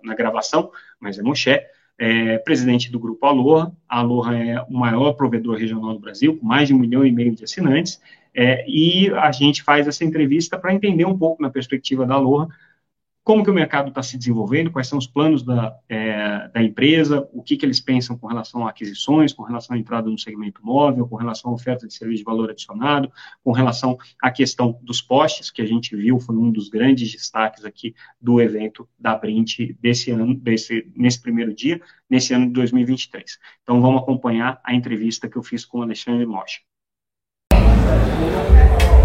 [0.03, 1.62] na, gravação, mas é Moshe,
[1.99, 3.71] é, presidente do Grupo Aloha.
[3.88, 7.12] A Aloha é o maior provedor regional do Brasil, com mais de um milhão e
[7.12, 8.01] meio de assinantes,
[8.33, 12.47] é, e a gente faz essa entrevista para entender um pouco, na perspectiva da Aloha,
[13.23, 17.27] como que o mercado está se desenvolvendo, quais são os planos da, é, da empresa,
[17.32, 20.65] o que, que eles pensam com relação a aquisições, com relação à entrada no segmento
[20.65, 23.12] móvel, com relação à oferta de serviço de valor adicionado,
[23.43, 27.65] com relação à questão dos postes, que a gente viu foi um dos grandes destaques
[27.65, 31.79] aqui do evento da Brint desse ano, desse, nesse primeiro dia,
[32.10, 33.38] nesse ano de 2023.
[33.62, 36.60] Então vamos acompanhar a entrevista que eu fiz com o Alexandre Mocha.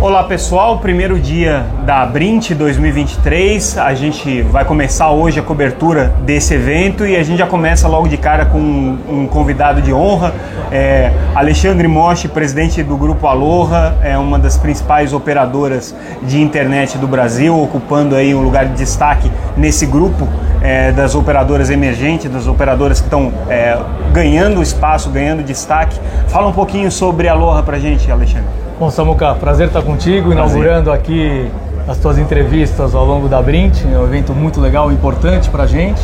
[0.05, 3.79] Olá pessoal, primeiro dia da Brint 2023.
[3.79, 8.07] A gente vai começar hoje a cobertura desse evento e a gente já começa logo
[8.07, 10.35] de cara com um, convidado de honra,
[10.71, 17.09] é Alexandre Moshi, presidente do Grupo Aloha, é uma das principais operadoras de internet do
[17.09, 20.29] Brasil, ocupando aí um lugar de destaque nesse grupo
[20.61, 23.79] é, das operadoras emergentes, das operadoras que estão é,
[24.13, 25.99] ganhando espaço, ganhando destaque.
[26.29, 28.64] Fala um pouquinho sobre Aloha para a gente, Alexandre.
[28.77, 31.49] Bom, Samuca, prazer estar contigo, inaugurando aqui
[31.87, 35.63] as tuas entrevistas ao longo da Brint, é um evento muito legal e importante para
[35.63, 36.03] a gente.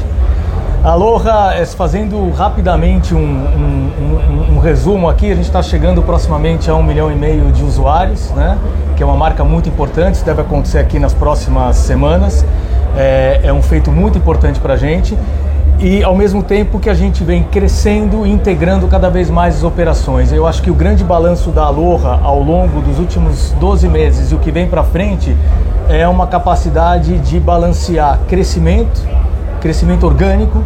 [0.84, 6.70] Aloha, é, fazendo rapidamente um, um, um, um, resumo aqui, a gente está chegando proximamente
[6.70, 8.56] a um milhão e meio de usuários, né?
[8.96, 12.46] que é uma marca muito importante, isso deve acontecer aqui nas próximas semanas.
[12.96, 15.18] É, é um feito muito importante para a gente
[15.82, 19.64] e ao mesmo tempo que a gente vem crescendo e integrando cada vez mais as
[19.64, 20.30] operações.
[20.30, 24.34] Eu acho que o grande balanço da Aloha ao longo dos últimos 12 meses e
[24.34, 25.34] o que vem para frente
[25.88, 29.00] é uma capacidade de balancear crescimento,
[29.60, 30.62] crescimento orgânico,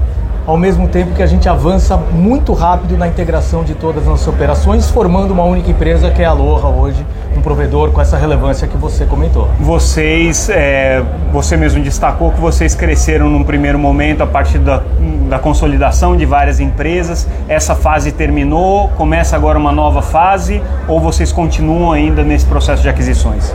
[0.47, 4.29] ao mesmo tempo que a gente avança muito rápido na integração de todas as nossas
[4.29, 7.05] operações, formando uma única empresa que é a Aloha hoje,
[7.37, 9.49] um provedor com essa relevância que você comentou.
[9.59, 11.03] Vocês, é,
[11.33, 14.83] você mesmo destacou que vocês cresceram num primeiro momento a partir da,
[15.29, 17.27] da consolidação de várias empresas.
[17.49, 22.89] Essa fase terminou, começa agora uma nova fase ou vocês continuam ainda nesse processo de
[22.89, 23.53] aquisições?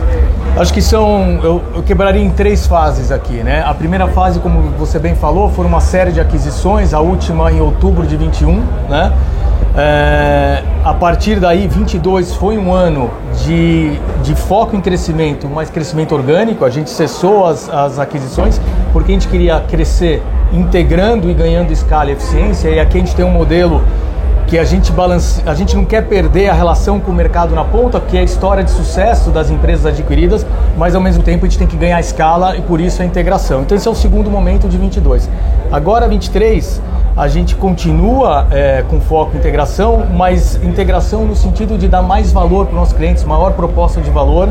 [0.58, 3.62] Acho que são, eu, eu quebraria em três fases aqui, né?
[3.64, 7.60] A primeira fase, como você bem falou, foram uma série de aquisições, a última em
[7.60, 9.12] outubro de 21, né?
[9.76, 13.08] É, a partir daí, 22 foi um ano
[13.44, 16.64] de, de foco em crescimento, mas crescimento orgânico.
[16.64, 18.60] A gente cessou as, as aquisições
[18.92, 22.68] porque a gente queria crescer integrando e ganhando escala e eficiência.
[22.68, 23.82] E aqui a gente tem um modelo
[24.50, 27.64] que a gente balance, a gente não quer perder a relação com o mercado na
[27.64, 30.44] ponta, que é a história de sucesso das empresas adquiridas,
[30.76, 33.62] mas ao mesmo tempo a gente tem que ganhar escala e por isso a integração.
[33.62, 35.30] Então esse é o segundo momento de 22.
[35.70, 36.82] Agora 23
[37.20, 42.32] a gente continua é, com foco em integração, mas integração no sentido de dar mais
[42.32, 44.48] valor para os nossos clientes, maior proposta de valor.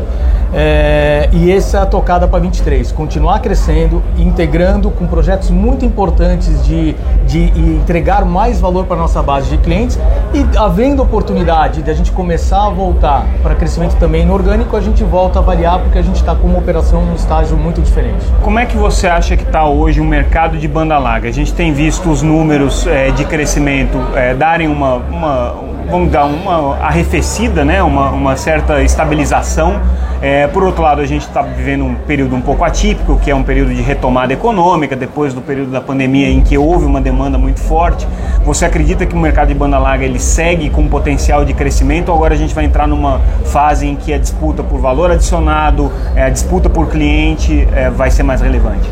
[0.54, 2.92] É, e essa é a tocada para 23.
[2.92, 6.94] Continuar crescendo, integrando com projetos muito importantes de,
[7.26, 9.98] de entregar mais valor para a nossa base de clientes
[10.32, 14.80] e havendo oportunidade de a gente começar a voltar para crescimento também no orgânico, a
[14.80, 18.24] gente volta a avaliar porque a gente está com uma operação num estágio muito diferente.
[18.42, 21.28] Como é que você acha que está hoje o mercado de banda larga?
[21.28, 26.24] A gente tem visto os números é, de crescimento é, darem uma, uma vamos dar
[26.24, 27.82] uma arrefecida, né?
[27.82, 29.80] uma, uma certa estabilização.
[30.22, 33.34] É, por outro lado, a gente está vivendo um período um pouco atípico, que é
[33.34, 37.38] um período de retomada econômica, depois do período da pandemia em que houve uma demanda
[37.38, 38.06] muito forte.
[38.44, 42.34] Você acredita que o mercado de banda larga ele segue com potencial de crescimento agora
[42.34, 46.28] a gente vai entrar numa fase em que a disputa por valor adicionado, é, a
[46.28, 48.88] disputa por cliente é, vai ser mais relevante?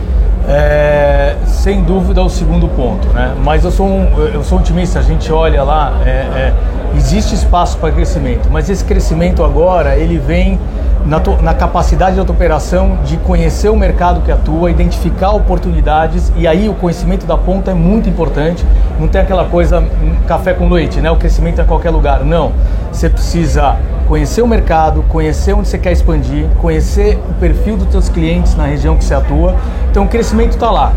[0.49, 3.35] É, sem dúvida o segundo ponto, né?
[3.45, 4.99] Mas eu sou um, eu sou otimista.
[4.99, 6.55] A gente olha lá, é, é,
[6.97, 10.59] existe espaço para crescimento, mas esse crescimento agora ele vem
[11.05, 16.47] na, na, capacidade da tua operação de conhecer o mercado que atua, identificar oportunidades e
[16.47, 18.65] aí o conhecimento da ponta é muito importante.
[18.99, 21.11] Não tem aquela coisa hum, café com leite, né?
[21.11, 22.25] O crescimento é em qualquer lugar.
[22.25, 22.53] Não.
[22.93, 28.09] Você precisa conhecer o mercado, conhecer onde você quer expandir, conhecer o perfil dos seus
[28.09, 29.55] clientes na região que você atua.
[29.91, 30.93] Então o crescimento está lá,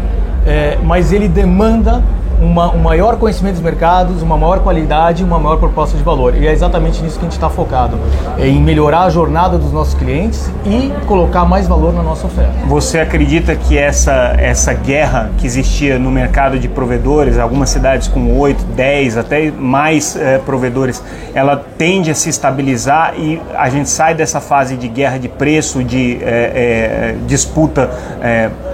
[0.45, 2.01] é, mas ele demanda
[2.41, 6.35] uma, um maior conhecimento dos mercados, uma maior qualidade, uma maior proposta de valor.
[6.35, 7.97] E é exatamente nisso que a gente está focado,
[8.37, 12.51] é em melhorar a jornada dos nossos clientes e colocar mais valor na nossa oferta.
[12.65, 18.39] Você acredita que essa, essa guerra que existia no mercado de provedores, algumas cidades com
[18.39, 21.03] 8, 10, até mais é, provedores,
[21.35, 25.83] ela tende a se estabilizar e a gente sai dessa fase de guerra de preço,
[25.83, 27.89] de é, disputa,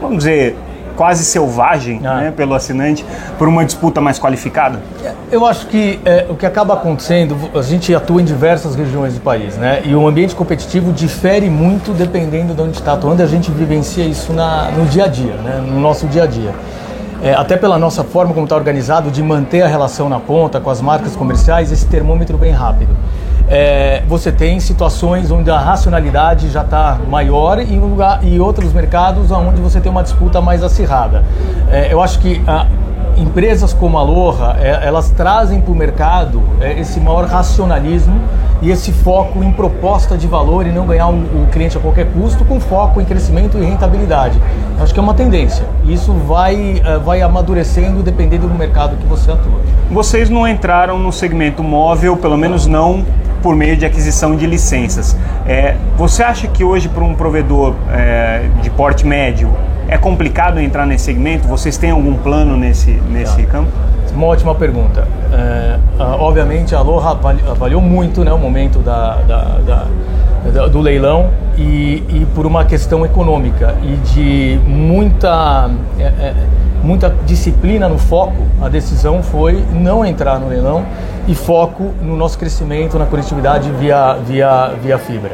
[0.02, 0.56] vamos dizer,
[0.98, 2.16] quase selvagem ah.
[2.16, 3.06] né, pelo assinante
[3.38, 4.82] por uma disputa mais qualificada?
[5.32, 9.22] Eu acho que é, o que acaba acontecendo, a gente atua em diversas regiões do
[9.22, 9.82] país, né?
[9.86, 13.22] E o ambiente competitivo difere muito dependendo de onde está atuando.
[13.22, 15.64] A gente vivencia isso na, no dia a dia, né?
[15.66, 16.54] no nosso dia a dia.
[17.22, 20.70] É, até pela nossa forma como está organizado de manter a relação na ponta com
[20.70, 22.96] as marcas comerciais, esse termômetro bem rápido
[23.50, 28.74] é, você tem situações onde a racionalidade já está maior e, um lugar, e outros
[28.74, 31.24] mercados onde você tem uma disputa mais acirrada.
[31.72, 32.68] É, eu acho que a,
[33.18, 38.20] empresas como a Aloha, é, elas trazem para o mercado é, esse maior racionalismo
[38.62, 42.46] e esse foco em proposta de valor e não ganhar o, cliente a qualquer custo,
[42.46, 44.40] com foco em crescimento e rentabilidade.
[44.78, 45.66] Eu acho que é uma tendência.
[45.86, 49.60] Isso vai, é, vai amadurecendo dependendo do mercado que você atua.
[49.92, 53.06] Vocês não entraram no segmento móvel, pelo menos não
[53.42, 55.16] por meio de aquisição de licenças.
[55.46, 59.50] É, você acha que hoje para um provedor é, de porte médio
[59.88, 61.48] é complicado entrar nesse segmento?
[61.48, 63.52] Vocês têm algum plano nesse, nesse tá.
[63.52, 63.72] campo?
[64.14, 65.08] Uma ótima pergunta.
[65.32, 65.78] É,
[66.20, 67.12] obviamente a Aloha
[67.52, 69.88] avaliou muito né, o momento da, da,
[70.52, 75.70] da, do leilão e, e, por uma questão econômica e de muita,
[76.00, 76.34] é, é,
[76.84, 80.86] muita disciplina no foco, a decisão foi não entrar no leilão
[81.28, 85.32] e foco no nosso crescimento, na conectividade via, via, via fibra.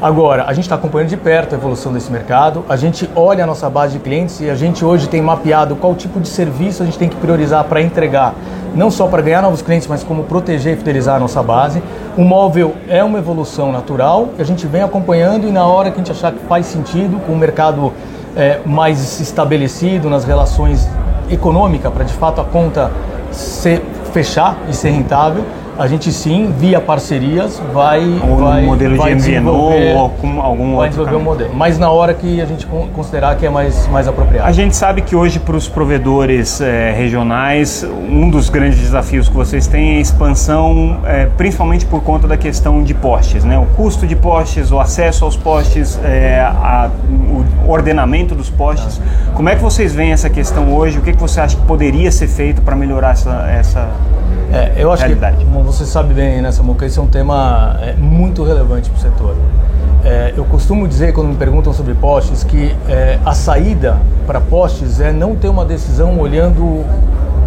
[0.00, 3.46] Agora, a gente está acompanhando de perto a evolução desse mercado, a gente olha a
[3.46, 6.86] nossa base de clientes e a gente hoje tem mapeado qual tipo de serviço a
[6.86, 8.34] gente tem que priorizar para entregar,
[8.74, 11.82] não só para ganhar novos clientes, mas como proteger e fidelizar a nossa base.
[12.14, 16.04] O móvel é uma evolução natural, a gente vem acompanhando e na hora que a
[16.04, 17.90] gente achar que faz sentido, com o mercado
[18.36, 20.86] é, mais estabelecido nas relações
[21.30, 22.90] econômicas, para de fato a conta
[23.32, 23.82] ser
[24.12, 25.42] fechar e ser rentável,
[25.78, 28.02] a gente sim, via parcerias, vai.
[28.26, 31.54] Ou vai, um modelo vai de MVNO ou com algum vai desenvolver um modelo.
[31.54, 34.48] Mas na hora que a gente considerar que é mais, mais apropriado.
[34.48, 39.34] A gente sabe que hoje, para os provedores é, regionais, um dos grandes desafios que
[39.34, 43.58] vocês têm é a expansão, é, principalmente por conta da questão de postes, né?
[43.58, 46.90] O custo de postes, o acesso aos postes, é, a,
[47.66, 49.00] o ordenamento dos postes.
[49.34, 50.98] Como é que vocês veem essa questão hoje?
[50.98, 53.88] O que, que você acha que poderia ser feito para melhorar essa, essa
[54.52, 55.38] é, eu acho realidade.
[55.38, 58.98] que, como você sabe bem, né, Samuca, esse é um tema é, muito relevante para
[58.98, 59.36] o setor.
[60.04, 65.00] É, eu costumo dizer, quando me perguntam sobre postes, que é, a saída para postes
[65.00, 66.84] é não ter uma decisão olhando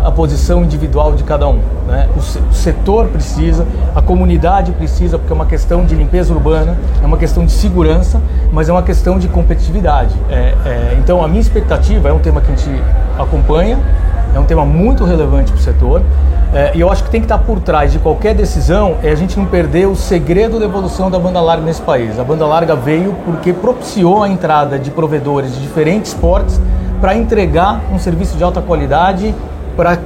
[0.03, 1.59] a posição individual de cada um.
[1.87, 2.07] Né?
[2.15, 3.65] O, o, setor precisa,
[3.95, 8.21] a comunidade precisa, porque é uma questão de limpeza urbana, é uma questão de segurança,
[8.51, 10.15] mas é uma questão de competitividade.
[10.29, 12.83] É, é, então, a minha expectativa é um tema que a gente
[13.17, 13.77] acompanha,
[14.35, 16.01] é um tema muito relevante para o setor.
[16.53, 19.15] É, e eu acho que tem que estar por trás de qualquer decisão é a
[19.15, 22.19] gente não perder o segredo da evolução da banda larga nesse país.
[22.19, 26.59] A banda larga veio porque propiciou a entrada de provedores de diferentes portes
[26.99, 29.33] para entregar um serviço de alta qualidade
[29.75, 29.99] para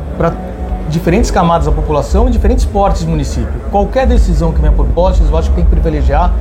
[0.89, 3.61] diferentes camadas da população e diferentes portes de município.
[3.71, 6.31] Qualquer decisão que venha por postes, eu acho que tem que privilegiar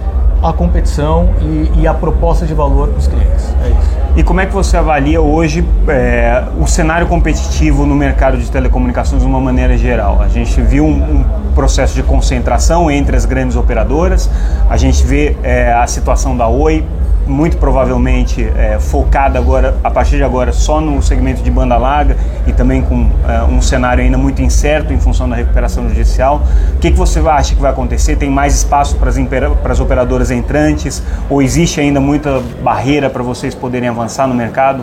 [0.43, 3.55] a competição e, e a proposta de valor para os clientes.
[3.64, 3.91] É isso.
[4.15, 9.23] E como é que você avalia hoje é, o cenário competitivo no mercado de telecomunicações
[9.23, 10.21] de uma maneira geral?
[10.21, 14.29] A gente viu um, um processo de concentração entre as grandes operadoras,
[14.69, 16.85] a gente vê é, a situação da Oi
[17.27, 22.16] muito provavelmente é, focada agora, a partir de agora, só no segmento de banda larga
[22.47, 26.43] e também com é, um cenário ainda muito incerto em função da recuperação judicial.
[26.75, 28.16] O que, que você acha que vai acontecer?
[28.16, 33.89] Tem mais espaço para as, operadoras entrantes ou existe ainda muita barreira para vocês poderem
[33.89, 34.83] avançar no mercado?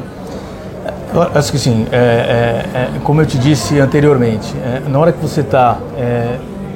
[1.13, 1.87] Eu acho que sim.
[1.91, 1.97] É,
[2.75, 5.77] é, é, como eu te disse anteriormente, é, na hora que você está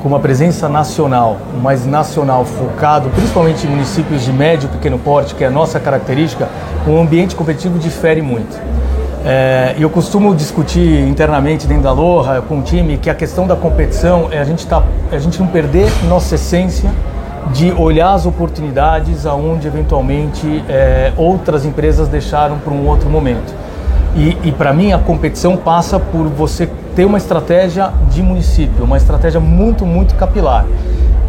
[0.04, 5.34] com uma presença nacional, mais nacional focado, principalmente em municípios de médio e pequeno porte,
[5.34, 6.50] que é a nossa característica,
[6.86, 8.60] o ambiente competitivo difere muito.
[9.26, 13.56] É, eu costumo discutir internamente dentro da Loja com o time que a questão da
[13.56, 16.92] competição é a gente, tá, a gente não perder nossa essência
[17.54, 23.54] de olhar as oportunidades aonde eventualmente é, outras empresas deixaram para um outro momento.
[24.16, 28.98] E, e para mim a competição passa por você ter uma estratégia de município, uma
[28.98, 30.66] estratégia muito, muito capilar.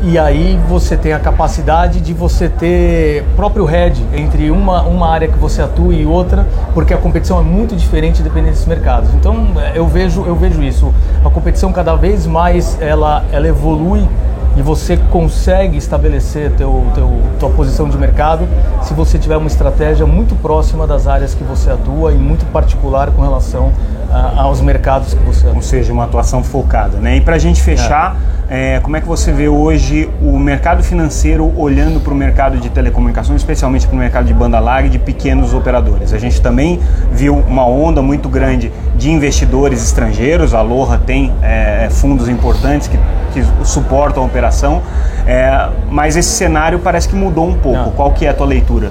[0.03, 5.27] E aí você tem a capacidade de você ter próprio head entre uma, uma área
[5.27, 9.09] que você atua e outra, porque a competição é muito diferente dependendo desses mercados.
[9.15, 10.93] Então eu vejo, eu vejo isso.
[11.25, 14.07] A competição cada vez mais ela, ela evolui
[14.57, 18.47] e você consegue estabelecer teu, teu, tua posição de mercado
[18.83, 23.11] se você tiver uma estratégia muito próxima das áreas que você atua e muito particular
[23.11, 23.73] com relação
[24.11, 25.57] a, aos mercados que você atua.
[25.57, 26.99] Ou seja, uma atuação focada.
[26.99, 27.17] Né?
[27.17, 28.35] E para a gente fechar, é.
[28.47, 32.69] É, como é que você vê hoje o mercado financeiro olhando para o mercado de
[32.69, 36.13] telecomunicações, especialmente para o mercado de banda larga e de pequenos operadores?
[36.13, 36.79] A gente também
[37.11, 42.99] viu uma onda muito grande de investidores estrangeiros, a Aloha tem é, fundos importantes que
[43.35, 44.83] que suportam a operação,
[45.27, 47.79] é, mas esse cenário parece que mudou um pouco.
[47.79, 47.91] Não.
[47.93, 48.91] Qual que é a tua leitura?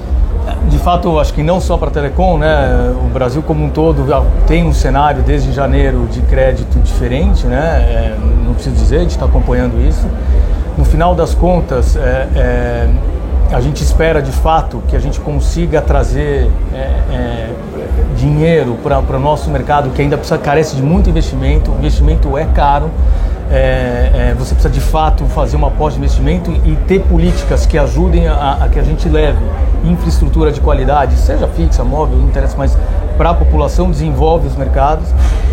[0.68, 2.93] De fato, acho que não só para a Telecom, né?
[3.06, 4.06] O Brasil como um todo
[4.45, 7.58] tem um cenário desde janeiro de crédito diferente, né?
[7.58, 10.06] É, não preciso dizer, a gente está acompanhando isso.
[10.78, 12.89] No final das contas, é, é,
[13.54, 17.49] a gente espera de fato que a gente consiga trazer é, é,
[18.18, 21.72] dinheiro para o nosso mercado que ainda precisa carece de muito investimento.
[21.72, 22.89] O investimento é caro
[23.54, 28.58] é, é, você precisa de fato fazer uma pós-investimento e ter políticas que ajudem a,
[28.62, 29.38] a, que a gente leve
[29.86, 32.76] infraestrutura de qualidade, seja fixa, móvel, não interessa, mas
[33.16, 35.08] para a população desenvolve os mercados.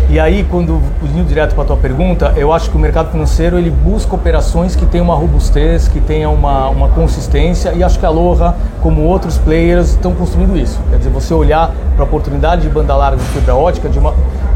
[0.09, 3.57] E aí, quando indo direto para a tua pergunta, eu acho que o mercado financeiro
[3.57, 8.05] ele busca operações que tenham uma robustez, que tenham uma, uma consistência, e acho que
[8.05, 10.79] a Aloha, como outros players, estão construindo isso.
[10.89, 14.13] Quer dizer, você olhar para a oportunidade de banda larga de fibra ótica de uma,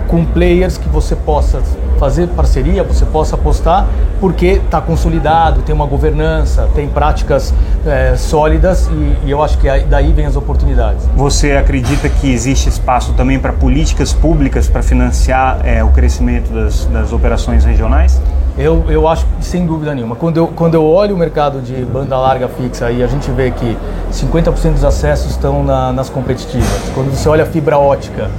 [0.08, 1.62] com players que você possa
[2.00, 3.88] fazer parceria, você possa apostar,
[4.20, 7.54] porque está consolidado, tem uma governança, tem práticas
[7.86, 11.08] é, sólidas e, e, eu acho que daí vem as oportunidades.
[11.16, 16.86] Você acredita que existe espaço também para políticas públicas para financiar é, o crescimento das,
[16.86, 18.20] das operações regionais?
[18.58, 20.16] Eu, eu acho sem dúvida nenhuma.
[20.16, 23.52] Quando eu, quando eu olho o mercado de banda larga fixa e a gente vê
[23.52, 23.78] que
[24.14, 28.30] 50% dos acessos estão na, nas competitivas, quando você olha a fibra ótica,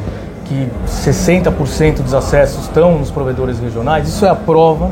[0.48, 4.90] que 60% dos acessos estão nos provedores regionais, isso é a prova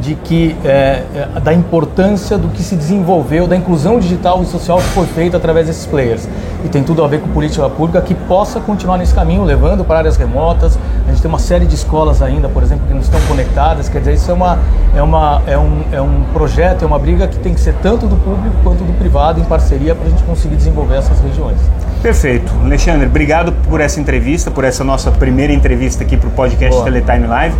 [0.00, 4.78] de que é, é, da importância do que se desenvolveu, da inclusão digital e social
[4.78, 6.28] que foi feita através desses players.
[6.64, 9.98] E tem tudo a ver com política pública que possa continuar nesse caminho, levando para
[9.98, 10.78] áreas remotas.
[11.06, 13.88] A gente tem uma série de escolas ainda, por exemplo, que não estão conectadas.
[13.88, 14.58] Quer dizer, isso é, uma,
[14.94, 18.06] é, uma, é, um, é um projeto, é uma briga que tem que ser tanto
[18.06, 21.58] do público quanto do privado em parceria para a gente conseguir desenvolver essas regiões.
[22.02, 22.52] Perfeito.
[22.62, 26.84] Alexandre, obrigado por essa entrevista, por essa nossa primeira entrevista aqui para o podcast Boa.
[26.84, 27.56] Teletime Live.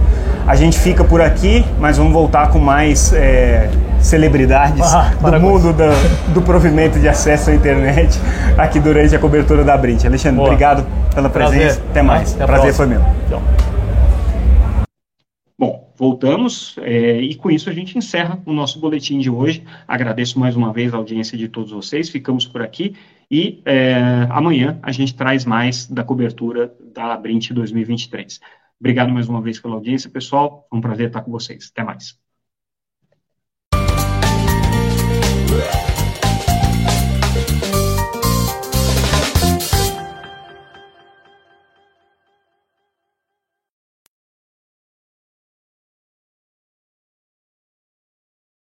[0.46, 3.68] A gente fica por aqui, mas vamos voltar com mais é,
[4.00, 8.18] celebridades ah, do mundo do, do, provimento de acesso à internet
[8.56, 10.04] aqui durante a cobertura da Brint.
[10.04, 10.48] Alexandre, Boa.
[10.48, 11.58] obrigado pela presença.
[11.58, 11.82] Prazer.
[11.90, 12.34] Até mais.
[12.34, 13.02] Até Prazer foi meu.
[15.58, 19.64] Bom, voltamos é, e com isso a gente encerra o nosso boletim de hoje.
[19.86, 22.08] Agradeço mais uma vez a audiência de todos vocês.
[22.08, 22.94] Ficamos por aqui
[23.30, 28.40] e é, amanhã a gente traz mais da cobertura da Brint 2023.
[28.80, 30.66] Obrigado mais uma vez pela audiência, pessoal.
[30.70, 31.70] Foi um prazer estar com vocês.
[31.72, 32.18] Até mais.